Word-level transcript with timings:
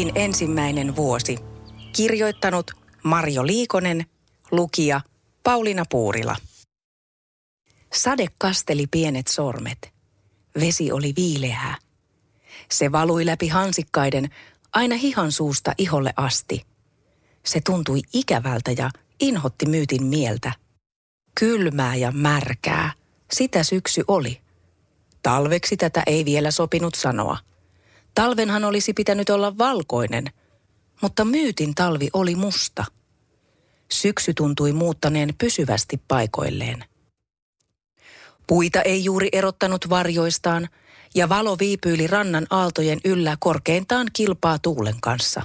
Myytin 0.00 0.22
ensimmäinen 0.22 0.96
vuosi. 0.96 1.38
Kirjoittanut 1.96 2.70
Marjo 3.04 3.46
Liikonen, 3.46 4.06
lukija 4.50 5.00
Pauliina 5.42 5.84
Puurila. 5.90 6.36
Sade 7.92 8.26
kasteli 8.38 8.86
pienet 8.86 9.26
sormet. 9.26 9.92
Vesi 10.60 10.92
oli 10.92 11.12
viileää. 11.16 11.78
Se 12.70 12.92
valui 12.92 13.26
läpi 13.26 13.48
hansikkaiden 13.48 14.30
aina 14.72 14.96
hihan 14.96 15.32
suusta 15.32 15.72
iholle 15.78 16.12
asti. 16.16 16.62
Se 17.46 17.60
tuntui 17.60 18.00
ikävältä 18.12 18.72
ja 18.78 18.90
inhotti 19.20 19.66
myytin 19.66 20.04
mieltä. 20.04 20.52
Kylmää 21.40 21.96
ja 21.96 22.12
märkää. 22.12 22.92
Sitä 23.32 23.62
syksy 23.62 24.04
oli. 24.08 24.40
Talveksi 25.22 25.76
tätä 25.76 26.02
ei 26.06 26.24
vielä 26.24 26.50
sopinut 26.50 26.94
sanoa. 26.94 27.49
Talvenhan 28.20 28.64
olisi 28.64 28.92
pitänyt 28.92 29.30
olla 29.30 29.58
valkoinen, 29.58 30.24
mutta 31.02 31.24
myytin 31.24 31.74
talvi 31.74 32.08
oli 32.12 32.34
musta. 32.34 32.84
Syksy 33.90 34.34
tuntui 34.34 34.72
muuttaneen 34.72 35.34
pysyvästi 35.38 36.02
paikoilleen. 36.08 36.84
Puita 38.46 38.82
ei 38.82 39.04
juuri 39.04 39.28
erottanut 39.32 39.90
varjoistaan, 39.90 40.68
ja 41.14 41.28
valo 41.28 41.58
viipyili 41.58 42.06
rannan 42.06 42.46
aaltojen 42.50 43.00
yllä 43.04 43.36
korkeintaan 43.40 44.06
kilpaa 44.12 44.58
tuulen 44.58 45.00
kanssa. 45.00 45.42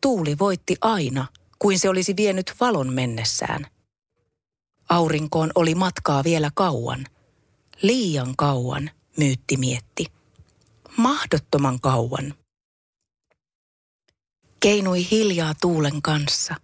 Tuuli 0.00 0.38
voitti 0.38 0.76
aina, 0.80 1.26
kuin 1.58 1.78
se 1.78 1.88
olisi 1.88 2.16
vienyt 2.16 2.54
valon 2.60 2.92
mennessään. 2.92 3.66
Aurinkoon 4.88 5.50
oli 5.54 5.74
matkaa 5.74 6.24
vielä 6.24 6.50
kauan. 6.54 7.06
Liian 7.82 8.36
kauan, 8.36 8.90
myytti 9.16 9.56
mietti. 9.56 10.19
Mahdottoman 10.96 11.80
kauan. 11.80 12.34
Keinui 14.60 15.10
hiljaa 15.10 15.54
tuulen 15.60 16.02
kanssa. 16.02 16.54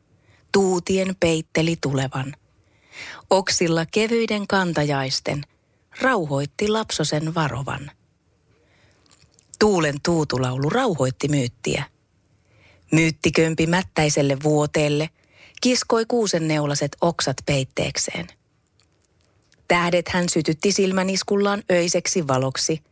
Tuutien 0.53 1.17
peitteli 1.21 1.77
tulevan. 1.81 2.37
Oksilla 3.31 3.87
kevyiden 3.87 4.47
kantajaisten 4.47 5.43
rauhoitti 6.01 6.69
lapsosen 6.69 7.35
varovan. 7.35 7.91
Tuulen 9.59 9.95
tuutulaulu 10.05 10.71
rauhoitti 10.71 11.29
myyttiä. 11.29 11.85
Myytti 12.93 13.33
kömpi 13.33 13.67
mättäiselle 13.67 14.37
vuoteelle, 14.43 15.11
kiskoi 15.61 16.07
kuusenneulaset 16.07 16.97
oksat 17.01 17.37
peitteekseen. 17.47 18.27
Tähdet 19.69 20.09
hän 20.09 20.29
sytytti 20.29 20.73
silmäniskullaan 20.73 21.63
öiseksi 21.71 22.29
valoksi. 22.29 22.83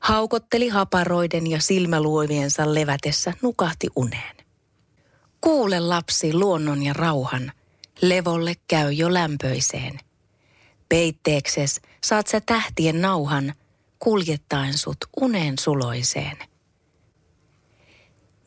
Haukotteli 0.00 0.68
haparoiden 0.68 1.46
ja 1.46 1.60
silmäluoviensa 1.60 2.74
levätessä 2.74 3.32
nukahti 3.42 3.88
uneen. 3.96 4.36
Kuule 5.40 5.80
lapsi 5.80 6.34
luonnon 6.34 6.82
ja 6.82 6.92
rauhan, 6.92 7.52
levolle 8.00 8.54
käy 8.68 8.92
jo 8.92 9.14
lämpöiseen. 9.14 10.00
Peitteekses 10.88 11.80
saat 12.04 12.26
sä 12.26 12.40
tähtien 12.40 13.00
nauhan, 13.00 13.54
kuljettaen 13.98 14.78
sut 14.78 14.96
uneen 15.20 15.58
suloiseen. 15.58 16.36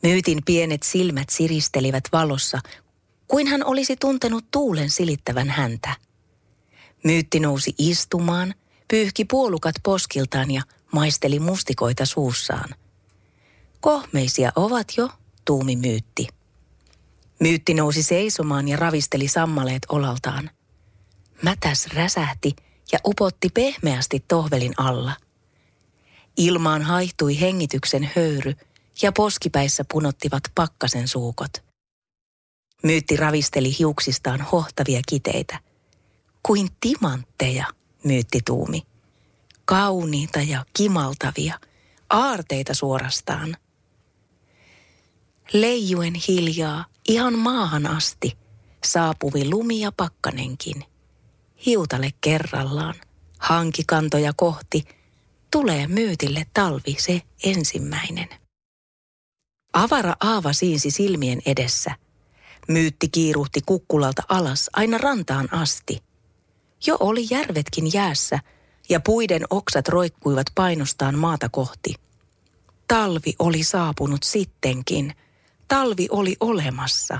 Myytin 0.02 0.38
pienet 0.44 0.82
silmät 0.82 1.28
siristelivät 1.30 2.04
valossa, 2.12 2.58
kuin 3.28 3.46
hän 3.46 3.64
olisi 3.64 3.96
tuntenut 3.96 4.44
tuulen 4.50 4.90
silittävän 4.90 5.50
häntä. 5.50 5.96
Myytti 7.04 7.40
nousi 7.40 7.74
istumaan, 7.78 8.54
pyyhki 8.88 9.24
puolukat 9.24 9.74
poskiltaan 9.82 10.50
ja 10.50 10.62
maisteli 10.92 11.38
mustikoita 11.38 12.06
suussaan. 12.06 12.74
Kohmeisia 13.80 14.52
ovat 14.56 14.86
jo, 14.96 15.08
tuumi 15.44 15.76
myytti. 15.76 16.28
Myytti 17.40 17.74
nousi 17.74 18.02
seisomaan 18.02 18.68
ja 18.68 18.76
ravisteli 18.76 19.28
sammaleet 19.28 19.82
olaltaan. 19.88 20.50
Mätäs 21.42 21.86
räsähti 21.94 22.56
ja 22.92 22.98
upotti 23.04 23.48
pehmeästi 23.54 24.24
tohvelin 24.28 24.74
alla. 24.76 25.16
Ilmaan 26.36 26.82
haihtui 26.82 27.40
hengityksen 27.40 28.10
höyry 28.16 28.54
ja 29.02 29.12
poskipäissä 29.12 29.84
punottivat 29.92 30.42
pakkasen 30.54 31.08
suukot. 31.08 31.52
Myytti 32.82 33.16
ravisteli 33.16 33.78
hiuksistaan 33.78 34.40
hohtavia 34.40 35.00
kiteitä. 35.08 35.58
Kuin 36.42 36.68
timantteja, 36.80 37.66
myytti 38.04 38.40
tuumi. 38.46 38.82
Kauniita 39.72 40.40
ja 40.40 40.64
kimaltavia, 40.72 41.60
aarteita 42.10 42.74
suorastaan. 42.74 43.56
Leijuen 45.52 46.14
hiljaa, 46.28 46.84
ihan 47.08 47.38
maahan 47.38 47.86
asti, 47.86 48.38
saapuvi 48.84 49.50
lumi 49.50 49.80
ja 49.80 49.92
pakkanenkin. 49.92 50.84
Hiutale 51.66 52.10
kerrallaan, 52.20 52.94
hankikantoja 53.38 54.32
kohti, 54.36 54.84
tulee 55.50 55.86
myytille 55.86 56.46
talvi 56.54 56.96
se 56.98 57.22
ensimmäinen. 57.44 58.28
Avara 59.72 60.16
aava 60.20 60.52
siinsi 60.52 60.90
silmien 60.90 61.42
edessä. 61.46 61.90
Myytti 62.68 63.08
kiiruhti 63.08 63.60
kukkulalta 63.66 64.22
alas 64.28 64.70
aina 64.72 64.98
rantaan 64.98 65.54
asti. 65.54 66.02
Jo 66.86 66.96
oli 67.00 67.26
järvetkin 67.30 67.92
jäässä 67.92 68.38
ja 68.88 69.00
puiden 69.00 69.42
oksat 69.50 69.88
roikkuivat 69.88 70.46
painostaan 70.54 71.18
maata 71.18 71.48
kohti. 71.48 71.94
Talvi 72.88 73.34
oli 73.38 73.62
saapunut 73.62 74.22
sittenkin. 74.22 75.14
Talvi 75.68 76.06
oli 76.10 76.36
olemassa. 76.40 77.18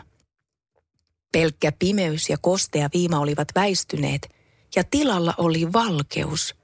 Pelkkä 1.33 1.73
pimeys 1.79 2.31
ja 2.31 2.37
kostea 2.41 2.91
viima 2.95 3.19
olivat 3.19 3.49
väistyneet 3.55 4.29
ja 4.77 4.85
tilalla 4.85 5.35
oli 5.39 5.73
valkeus. 5.73 6.55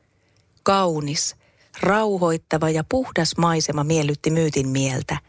Kaunis, 0.62 1.36
rauhoittava 1.80 2.70
ja 2.70 2.84
puhdas 2.88 3.36
maisema 3.36 3.84
miellytti 3.84 4.30
myytin 4.30 4.68
mieltä– 4.68 5.16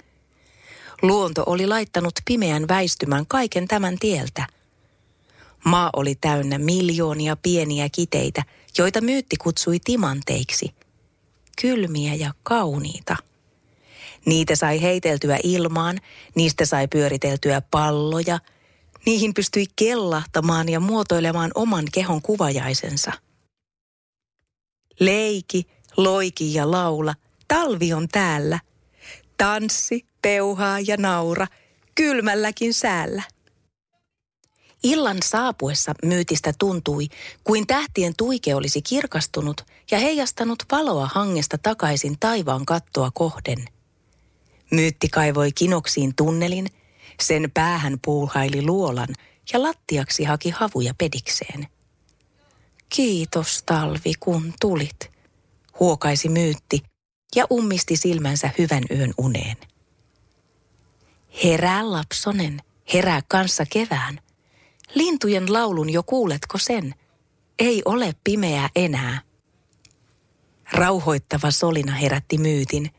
Luonto 1.02 1.44
oli 1.46 1.68
laittanut 1.68 2.14
pimeän 2.26 2.68
väistymään 2.68 3.28
kaiken 3.28 3.68
tämän 3.68 3.98
tieltä. 4.00 4.48
Maa 5.66 5.90
oli 5.96 6.16
täynnä 6.16 6.58
miljoonia 6.58 7.36
pieniä 7.36 7.90
kiteitä, 7.92 8.44
joita 8.78 9.02
myytti 9.02 9.38
kutsui 9.38 9.80
timanteiksi. 9.80 10.74
Kylmiä 11.62 12.16
ja 12.16 12.34
kauniita. 12.44 13.16
Niitä 14.26 14.56
sai 14.56 14.82
heiteltyä 14.82 15.38
ilmaan, 15.44 15.98
niistä 16.36 16.66
sai 16.66 16.88
pyöriteltyä 16.88 17.62
palloja. 17.72 18.40
Niihin 19.06 19.34
pystyi 19.34 19.66
kellahtamaan 19.76 20.70
ja 20.70 20.80
muotoilemaan 20.80 21.52
oman 21.56 21.86
kehon 21.94 22.22
kuvajaisensa. 22.22 23.12
Leiki, 25.00 25.68
loiki 25.98 26.54
ja 26.54 26.72
laula, 26.72 27.16
talvi 27.48 27.94
on 27.94 28.08
täällä. 28.08 28.60
Tanssi, 29.38 30.06
peuhaa 30.22 30.80
ja 30.80 30.98
naura, 30.98 31.48
kylmälläkin 31.96 32.74
säällä. 32.74 33.24
Illan 34.84 35.18
saapuessa 35.24 35.94
myytistä 36.06 36.54
tuntui, 36.60 37.08
kuin 37.44 37.68
tähtien 37.68 38.14
tuike 38.18 38.56
olisi 38.56 38.82
kirkastunut 38.82 39.66
ja 39.92 40.00
heijastanut 40.00 40.64
valoa 40.72 41.10
hangesta 41.14 41.58
takaisin 41.58 42.18
taivaan 42.20 42.66
kattoa 42.66 43.12
kohden. 43.14 43.66
Myytti 44.72 45.10
kaivoi 45.10 45.52
kinoksiin 45.52 46.16
tunnelin, 46.16 46.68
sen 47.22 47.52
päähän 47.54 47.98
puuhaili 48.06 48.62
luolan 48.66 49.08
ja 49.54 49.64
lattiaksi 49.64 50.24
haki 50.24 50.50
havuja 50.50 50.94
pedikseen. 50.98 51.68
Kiitos 52.90 53.64
talvi, 53.66 54.14
kun 54.20 54.54
tulit, 54.62 55.12
huokaisi 55.80 56.30
myytti 56.30 56.84
ja 57.36 57.46
ummisti 57.52 57.96
silmänsä 57.96 58.50
hyvän 58.58 58.84
yön 58.92 59.14
uneen. 59.18 59.58
Herää 61.44 61.92
lapsonen, 61.92 62.60
herää 62.94 63.22
kanssa 63.28 63.66
kevään. 63.66 64.20
Lintujen 64.96 65.54
laulun 65.54 65.90
jo 65.90 66.04
kuuletko 66.04 66.58
sen? 66.58 66.96
Ei 67.60 67.82
ole 67.86 68.16
pimeää 68.24 68.70
enää. 68.76 69.22
Rauhoittava 70.72 71.52
solina 71.52 71.92
herätti 71.92 72.38
myytin. 72.38 72.92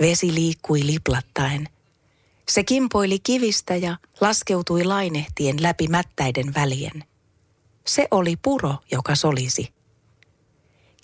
Vesi 0.00 0.34
liikkui 0.34 0.86
liplattaen. 0.86 1.68
Se 2.48 2.64
kimpoili 2.64 3.18
kivistä 3.18 3.76
ja 3.76 3.96
laskeutui 4.20 4.84
lainehtien 4.84 5.62
läpi 5.62 5.88
mättäiden 5.88 6.54
välien. 6.54 7.04
Se 7.86 8.08
oli 8.10 8.36
puro, 8.36 8.74
joka 8.90 9.14
solisi. 9.14 9.72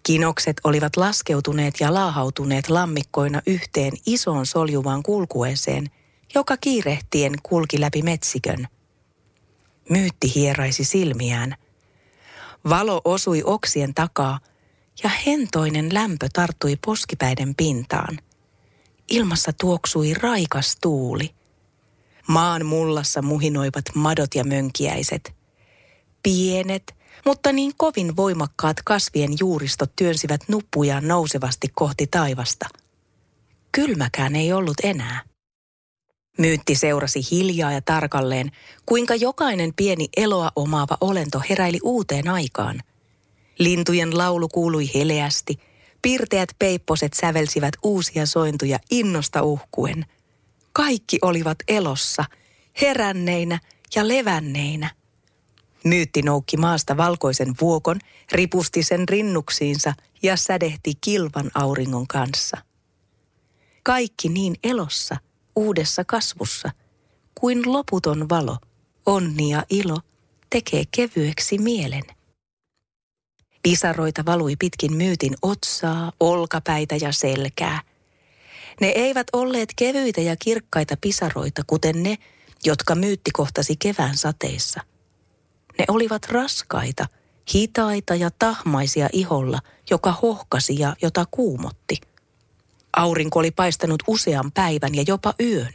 Kinokset 0.02 0.56
olivat 0.64 0.96
laskeutuneet 0.96 1.75
ja 1.81 1.94
laahautuneet 1.94 2.69
lammikkoina 2.69 3.43
yhteen 3.46 3.93
isoon 4.06 4.46
soljuvaan 4.46 5.02
kulkueeseen– 5.02 5.87
joka 6.34 6.56
kiirehtien 6.56 7.32
kulki 7.43 7.81
läpi 7.81 8.02
metsikön. 8.02 8.69
Myytti 9.90 10.34
hieraisi 10.34 10.84
silmiään. 10.84 11.54
Valo 12.69 13.00
osui 13.04 13.42
oksien 13.44 13.94
takaa 13.94 14.40
ja 15.02 15.10
hentoinen 15.26 15.94
lämpö 15.94 16.28
tarttui 16.32 16.76
poskipäiden 16.86 17.54
pintaan. 17.54 18.19
Ilmassa 19.10 19.52
tuoksui 19.60 20.14
raikas 20.14 20.76
tuuli. 20.82 21.34
Maan 22.28 22.66
mullassa 22.66 23.22
muhinoivat 23.22 23.84
madot 23.94 24.34
ja 24.34 24.44
mönkiäiset. 24.44 25.34
Pienet, 26.22 26.94
mutta 27.25 27.52
niin 27.52 27.72
kovin 27.76 28.16
voimakkaat 28.16 28.76
kasvien 28.84 29.31
juuristot 29.40 29.92
työnsivät 29.96 30.40
nuppujaan 30.48 31.08
nousevasti 31.08 31.69
kohti 31.75 32.06
taivasta. 32.06 32.69
Kylmäkään 33.72 34.36
ei 34.36 34.52
ollut 34.52 34.76
enää. 34.82 35.33
Myytti 36.38 36.75
seurasi 36.75 37.20
hiljaa 37.31 37.72
ja 37.72 37.81
tarkalleen, 37.82 38.50
kuinka 38.86 39.14
jokainen 39.14 39.72
pieni 39.76 40.08
eloa 40.16 40.52
omaava 40.56 40.98
olento 41.00 41.42
heräili 41.50 41.78
uuteen 41.82 42.28
aikaan. 42.28 42.81
Lintujen 43.58 44.19
laulu 44.19 44.48
kuului 44.48 44.90
heleästi, 44.94 45.58
pirteät 46.02 46.48
peipposet 46.58 47.12
sävelsivät 47.12 47.75
uusia 47.82 48.26
sointuja 48.26 48.78
innosta 48.90 49.42
uhkuen. 49.42 50.06
Kaikki 50.72 51.19
olivat 51.22 51.58
elossa, 51.69 52.25
heränneinä 52.81 53.58
ja 53.94 54.08
levänneinä. 54.08 54.90
Myytti 55.84 56.22
noukki 56.22 56.56
maasta 56.56 56.96
valkoisen 56.96 57.54
vuokon, 57.60 57.98
ripusti 58.32 58.82
sen 58.82 59.08
rinnuksiinsa 59.08 59.94
ja 60.22 60.36
sädehti 60.36 60.92
kilvan 61.00 61.50
auringon 61.54 62.06
kanssa. 62.06 62.56
Kaikki 63.82 64.28
niin 64.28 64.56
elossa– 64.62 65.16
uudessa 65.56 66.04
kasvussa, 66.04 66.70
kuin 67.34 67.72
loputon 67.72 68.28
valo, 68.28 68.56
onni 69.06 69.50
ja 69.50 69.64
ilo 69.70 69.98
tekee 70.50 70.84
kevyeksi 70.90 71.58
mielen. 71.58 72.02
Pisaroita 73.62 74.24
valui 74.26 74.56
pitkin 74.56 74.96
myytin 74.96 75.34
otsaa, 75.42 76.12
olkapäitä 76.20 76.96
ja 77.00 77.12
selkää. 77.12 77.80
Ne 78.80 78.86
eivät 78.86 79.26
olleet 79.32 79.68
kevyitä 79.76 80.20
ja 80.20 80.36
kirkkaita 80.36 80.96
pisaroita, 81.00 81.62
kuten 81.66 82.02
ne, 82.02 82.18
jotka 82.64 82.94
myytti 82.94 83.30
kohtasi 83.30 83.76
kevään 83.76 84.16
sateissa. 84.16 84.80
Ne 85.78 85.84
olivat 85.88 86.26
raskaita, 86.28 87.06
hitaita 87.54 88.14
ja 88.14 88.30
tahmaisia 88.38 89.08
iholla, 89.12 89.58
joka 89.90 90.12
hohkasi 90.12 90.78
ja 90.78 90.96
jota 91.02 91.24
kuumotti– 91.30 92.00
Aurinko 92.96 93.38
oli 93.38 93.50
paistanut 93.50 94.02
usean 94.06 94.52
päivän 94.52 94.94
ja 94.94 95.05
jopa 95.06 95.35
yön. 95.41 95.73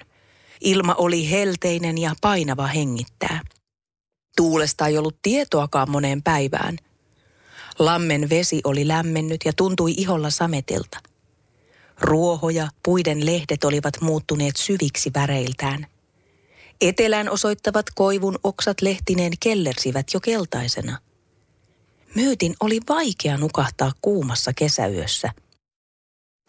Ilma 0.62 0.96
oli 0.96 1.32
helteinen 1.32 1.98
ja 1.98 2.16
painava 2.22 2.68
hengittää. 2.68 3.42
Tuulesta 4.38 4.88
ei 4.88 4.98
ollut 4.98 5.18
tietoakaan 5.22 5.92
moneen 5.92 6.24
päivään. 6.24 6.78
Lammen 7.80 8.30
vesi 8.30 8.62
oli 8.64 8.88
lämmennyt 8.88 9.42
ja 9.46 9.54
tuntui 9.54 9.94
iholla 9.98 10.30
sametilta. 10.30 11.00
Ruoho 12.02 12.50
ja 12.50 12.68
puiden 12.86 13.26
lehdet 13.26 13.64
olivat 13.64 14.02
muuttuneet 14.02 14.56
syviksi 14.56 15.12
väreiltään. 15.16 15.88
Etelään 16.82 17.30
osoittavat 17.30 17.86
koivun 17.96 18.40
oksat 18.44 18.82
lehtineen 18.82 19.34
kellersivät 19.40 20.08
jo 20.14 20.20
keltaisena. 20.20 20.98
Myytin 22.16 22.56
oli 22.60 22.80
vaikea 22.90 23.38
nukahtaa 23.38 23.92
kuumassa 24.02 24.52
kesäyössä– 24.54 25.32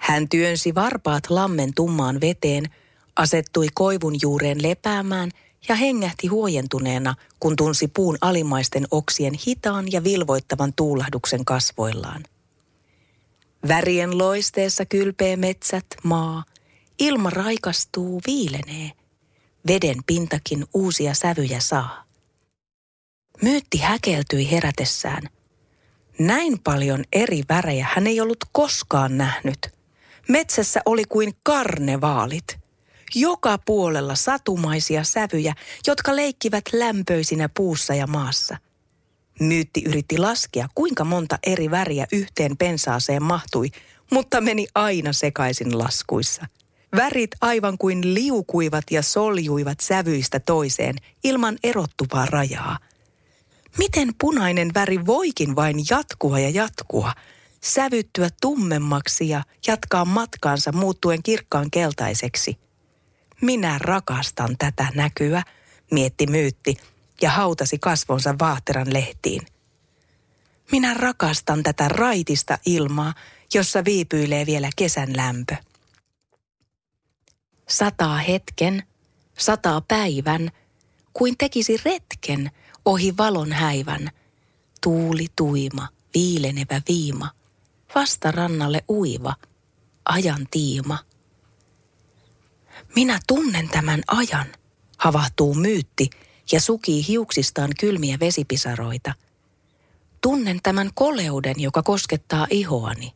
hän 0.01 0.29
työnsi 0.29 0.75
varpaat 0.75 1.31
lammen 1.31 1.75
tummaan 1.75 2.21
veteen, 2.21 2.65
asettui 3.17 3.67
koivun 3.75 4.15
juureen 4.23 4.63
lepäämään 4.63 5.31
ja 5.69 5.75
hengähti 5.75 6.27
huojentuneena, 6.27 7.15
kun 7.41 7.57
tunsi 7.57 7.89
puun 7.89 8.19
alimaisten 8.21 8.87
oksien 8.91 9.35
hitaan 9.47 9.93
ja 9.93 10.05
vilvoittavan 10.05 10.73
tuulahduksen 10.77 11.45
kasvoillaan. 11.45 12.23
Värien 13.69 14.19
loisteessa 14.19 14.85
kylpee 14.85 15.37
metsät, 15.37 15.87
maa. 16.05 16.45
Ilma 16.99 17.31
raikastuu, 17.31 18.21
viilenee. 18.27 18.91
Veden 19.67 19.97
pintakin 20.07 20.67
uusia 20.75 21.15
sävyjä 21.15 21.61
saa. 21.61 22.05
Myytti 23.43 23.79
häkeltyi 23.79 24.51
herätessään. 24.51 25.23
Näin 26.19 26.59
paljon 26.59 27.05
eri 27.13 27.43
värejä 27.49 27.87
hän 27.95 28.07
ei 28.07 28.21
ollut 28.21 28.45
koskaan 28.53 29.19
nähnyt– 29.19 29.59
Metsässä 30.29 30.81
oli 30.87 31.05
kuin 31.09 31.33
karnevaalit. 31.43 32.59
Joka 33.15 33.59
puolella 33.59 34.15
satumaisia 34.15 35.05
sävyjä, 35.05 35.55
jotka 35.87 36.17
leikkivät 36.17 36.65
lämpöisinä 36.73 37.49
puussa 37.57 37.95
ja 37.95 38.07
maassa. 38.07 38.57
Myytti 39.41 39.83
yritti 39.87 40.19
laskea, 40.19 40.69
kuinka 40.75 41.05
monta 41.05 41.39
eri 41.47 41.71
väriä 41.71 42.07
yhteen 42.13 42.57
pensaaseen 42.57 43.23
mahtui, 43.23 43.69
mutta 44.13 44.41
meni 44.41 44.67
aina 44.75 45.13
sekaisin 45.13 45.79
laskuissa. 45.79 46.47
Värit 46.97 47.31
aivan 47.41 47.79
kuin 47.79 48.15
liukuivat 48.15 48.85
ja 48.91 49.03
soljuivat 49.03 49.81
sävyistä 49.81 50.41
toiseen 50.41 50.97
ilman 51.25 51.59
erottuvaa 51.65 52.27
rajaa. 52.27 52.79
Miten 53.79 54.09
punainen 54.21 54.75
väri 54.75 55.07
voikin 55.07 55.57
vain 55.57 55.77
jatkua 55.91 56.39
ja 56.39 56.51
jatkua– 56.51 57.13
sävyttyä 57.61 58.29
tummemmaksi 58.41 59.29
ja 59.29 59.43
jatkaa 59.67 60.05
matkaansa 60.05 60.73
muuttuen 60.73 61.23
kirkkaan 61.23 61.71
keltaiseksi. 61.71 62.59
Minä 63.41 63.79
rakastan 63.79 64.57
tätä 64.59 64.87
näkyä, 64.95 65.43
mietti 65.91 66.27
myytti 66.27 66.77
ja 67.23 67.31
hautasi 67.31 67.79
kasvonsa 67.79 68.35
vaahteran 68.41 68.93
lehtiin. 68.93 69.43
Minä 70.73 70.95
rakastan 70.95 71.63
tätä 71.63 71.89
raitista 71.89 72.59
ilmaa, 72.67 73.15
jossa 73.55 73.85
viipyilee 73.85 74.47
vielä 74.47 74.71
kesän 74.77 75.17
lämpö. 75.17 75.57
Sataa 77.69 78.17
hetken, 78.17 78.83
sataa 79.39 79.81
päivän, 79.81 80.51
kuin 81.13 81.37
tekisi 81.39 81.81
retken 81.85 82.51
ohi 82.85 83.17
valon 83.17 83.53
häivän. 83.53 84.11
Tuuli 84.83 85.27
tuima, 85.37 85.89
viilenevä 86.15 86.81
viima– 86.89 87.31
vastarannalle 87.95 88.85
uiva, 88.89 89.35
ajan 90.05 90.47
tiima. 90.51 90.99
Minä 92.97 93.21
tunnen 93.27 93.69
tämän 93.69 94.03
ajan, 94.07 94.47
havahtuu 94.99 95.55
myytti 95.55 96.11
ja 96.53 96.61
sukii 96.61 97.09
hiuksistaan 97.09 97.71
kylmiä 97.81 98.17
vesipisaroita. 98.21 99.15
Tunnen 100.21 100.61
tämän 100.63 100.91
koleuden, 100.95 101.55
joka 101.59 101.83
koskettaa 101.83 102.47
ihoani. 102.51 103.13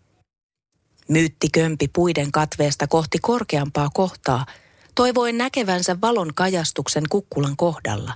Myytti 1.09 1.49
kömpi 1.53 1.89
puiden 1.89 2.33
katveesta 2.33 2.87
kohti 2.87 3.19
korkeampaa 3.19 3.89
kohtaa, 3.95 4.47
toivoen 4.95 5.39
näkevänsä 5.39 6.01
valon 6.01 6.35
kajastuksen 6.35 7.05
kukkulan 7.11 7.57
kohdalla. 7.57 8.15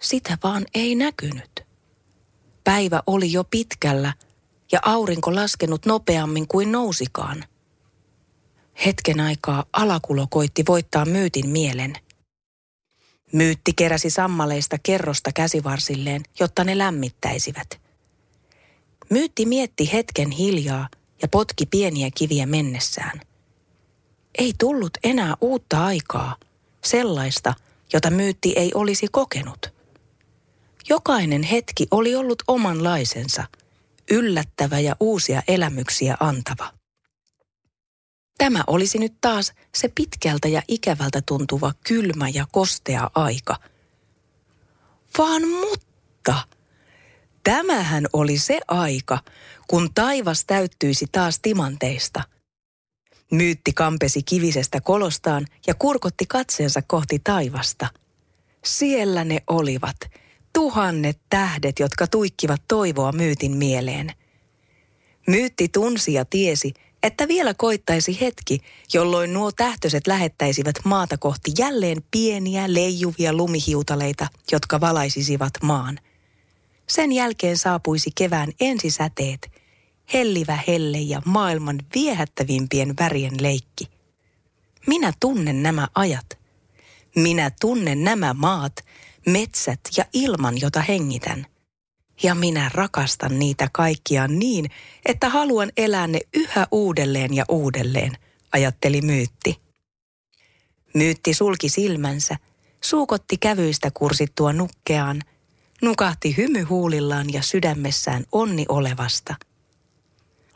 Sitä 0.00 0.38
vaan 0.42 0.66
ei 0.74 0.94
näkynyt. 0.94 1.64
Päivä 2.64 3.02
oli 3.06 3.32
jo 3.32 3.44
pitkällä– 3.44 4.12
ja 4.72 4.78
aurinko 4.82 5.34
laskenut 5.34 5.86
nopeammin 5.86 6.48
kuin 6.48 6.72
nousikaan. 6.72 7.44
Hetken 8.86 9.20
aikaa 9.20 9.64
alakulo 9.72 10.26
koitti 10.30 10.64
voittaa 10.68 11.04
myytin 11.04 11.48
mielen. 11.48 11.94
Myytti 13.32 13.72
keräsi 13.72 14.10
sammaleista 14.10 14.76
kerrosta 14.82 15.32
käsivarsilleen, 15.32 16.22
jotta 16.40 16.64
ne 16.64 16.78
lämmittäisivät. 16.78 17.80
Myytti 19.10 19.46
mietti 19.46 19.92
hetken 19.92 20.30
hiljaa 20.30 20.88
ja 21.22 21.28
potki 21.28 21.66
pieniä 21.66 22.10
kiviä 22.14 22.46
mennessään. 22.46 23.20
Ei 24.38 24.52
tullut 24.58 24.98
enää 25.04 25.34
uutta 25.40 25.84
aikaa, 25.84 26.36
sellaista, 26.84 27.54
jota 27.92 28.10
myytti 28.10 28.52
ei 28.56 28.70
olisi 28.74 29.06
kokenut. 29.10 29.72
Jokainen 30.88 31.42
hetki 31.42 31.86
oli 31.90 32.14
ollut 32.14 32.42
omanlaisensa– 32.48 33.44
yllättävä 34.10 34.78
ja 34.78 34.96
uusia 35.00 35.42
elämyksiä 35.48 36.16
antava. 36.20 36.72
Tämä 38.38 38.64
olisi 38.66 38.98
nyt 38.98 39.14
taas 39.20 39.52
se 39.74 39.88
pitkältä 39.88 40.48
ja 40.48 40.62
ikävältä 40.68 41.22
tuntuva 41.26 41.72
kylmä 41.86 42.28
ja 42.28 42.46
kostea 42.52 43.10
aika. 43.14 43.56
Vaan 45.18 45.48
mutta, 45.48 46.34
tämähän 47.44 48.06
oli 48.12 48.38
se 48.38 48.60
aika, 48.68 49.18
kun 49.66 49.94
taivas 49.94 50.44
täyttyisi 50.44 51.06
taas 51.12 51.38
timanteista. 51.42 52.22
Myytti 53.30 53.72
kampesi 53.72 54.22
kivisestä 54.22 54.80
kolostaan 54.80 55.46
ja 55.66 55.74
kurkotti 55.74 56.26
katseensa 56.26 56.82
kohti 56.82 57.18
taivasta. 57.24 57.86
Siellä 58.64 59.24
ne 59.24 59.42
olivat– 59.46 59.96
tuhannet 60.52 61.20
tähdet, 61.30 61.78
jotka 61.78 62.06
tuikkivat 62.06 62.62
toivoa 62.68 63.12
myytin 63.12 63.56
mieleen. 63.56 64.12
Myytti 65.26 65.68
tunsi 65.68 66.12
ja 66.12 66.24
tiesi, 66.24 66.74
että 67.02 67.28
vielä 67.28 67.54
koittaisi 67.54 68.20
hetki, 68.20 68.58
jolloin 68.94 69.32
nuo 69.32 69.52
tähtöiset 69.52 70.06
lähettäisivät 70.06 70.74
maata 70.84 71.18
kohti 71.18 71.52
jälleen 71.58 71.98
pieniä 72.10 72.74
leijuvia 72.74 73.32
lumihiutaleita, 73.32 74.26
jotka 74.52 74.80
valaisisivat 74.80 75.52
maan. 75.62 75.98
Sen 76.88 77.12
jälkeen 77.12 77.58
saapuisi 77.58 78.10
kevään 78.14 78.52
ensisäteet, 78.60 79.50
hellivä 80.14 80.58
helle 80.68 80.98
ja 80.98 81.22
maailman 81.24 81.78
viehättävimpien 81.94 82.94
värien 83.00 83.42
leikki. 83.42 83.84
Minä 84.86 85.12
tunnen 85.20 85.62
nämä 85.62 85.88
ajat. 85.94 86.38
Minä 87.16 87.50
tunnen 87.60 88.04
nämä 88.04 88.34
maat, 88.34 88.72
metsät 89.26 89.80
ja 89.96 90.04
ilman, 90.12 90.60
jota 90.60 90.80
hengitän. 90.80 91.46
Ja 92.22 92.34
minä 92.34 92.70
rakastan 92.74 93.38
niitä 93.38 93.68
kaikkia 93.72 94.28
niin, 94.28 94.70
että 95.06 95.28
haluan 95.28 95.72
elää 95.76 96.06
ne 96.06 96.20
yhä 96.34 96.66
uudelleen 96.70 97.34
ja 97.34 97.44
uudelleen, 97.48 98.12
ajatteli 98.52 99.00
myytti. 99.00 99.60
Myytti 100.94 101.34
sulki 101.34 101.68
silmänsä, 101.68 102.36
suukotti 102.80 103.36
kävyistä 103.36 103.90
kursittua 103.94 104.52
nukkeaan, 104.52 105.20
nukahti 105.82 106.36
hymy 106.36 106.62
huulillaan 106.62 107.32
ja 107.32 107.42
sydämessään 107.42 108.24
onni 108.32 108.64
olevasta. 108.68 109.34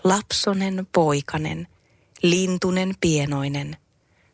Lapsonen 0.05 0.87
poikanen, 0.95 1.69
lintunen 2.23 2.95
pienoinen, 3.01 3.77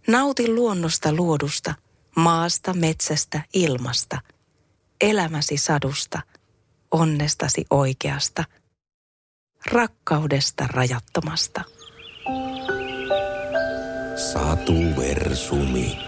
nauti 0.06 0.48
luonnosta 0.48 1.12
luodusta, 1.12 1.74
maasta, 2.16 2.74
metsästä, 2.74 3.42
ilmasta, 3.54 4.20
elämäsi 5.00 5.56
sadusta, 5.56 6.22
onnestasi 6.90 7.64
oikeasta, 7.70 8.44
rakkaudesta 9.66 10.66
rajattomasta. 10.66 11.64
Satu 14.32 14.74
Versumi. 14.96 15.98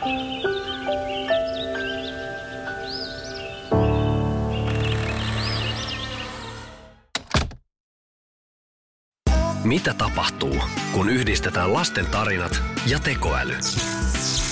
Mitä 9.65 9.95
tapahtuu, 9.95 10.57
kun 10.93 11.09
yhdistetään 11.09 11.73
lasten 11.73 12.07
tarinat 12.07 12.63
ja 12.87 12.99
tekoäly? 12.99 13.57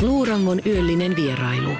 Luurangon 0.01 0.61
yöllinen 0.67 1.17
vierailu. 1.17 1.77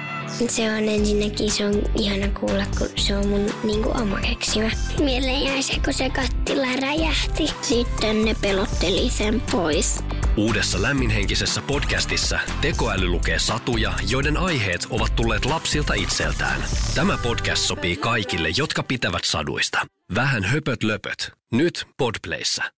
Se 0.47 0.71
on 0.71 0.83
ensinnäkin, 0.89 1.51
se 1.51 1.65
on 1.65 1.73
ihana 1.97 2.27
kuulla, 2.39 2.65
kun 2.77 2.89
se 2.95 3.17
on 3.17 3.27
mun 3.27 3.45
niinku 3.63 3.89
oma 3.89 4.19
keksimä. 4.19 4.71
Mieleen 4.99 5.43
jäi 5.43 5.63
se, 5.63 5.79
kun 5.85 5.93
se 5.93 6.09
kattila 6.09 6.67
räjähti. 6.81 7.47
Sitten 7.61 8.25
ne 8.25 8.35
pelotteli 8.41 9.09
sen 9.09 9.41
pois. 9.51 10.03
Uudessa 10.37 10.81
lämminhenkisessä 10.81 11.61
podcastissa 11.61 12.39
tekoäly 12.61 13.07
lukee 13.07 13.39
satuja, 13.39 13.93
joiden 14.07 14.37
aiheet 14.37 14.87
ovat 14.89 15.15
tulleet 15.15 15.45
lapsilta 15.45 15.93
itseltään. 15.93 16.63
Tämä 16.95 17.17
podcast 17.17 17.63
sopii 17.63 17.97
kaikille, 17.97 18.49
jotka 18.57 18.83
pitävät 18.83 19.23
saduista. 19.23 19.85
Vähän 20.15 20.43
höpöt 20.43 20.83
löpöt. 20.83 21.31
Nyt 21.53 21.85
Podplayssä. 21.97 22.63